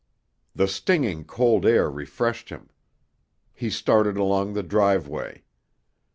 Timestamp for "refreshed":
1.87-2.49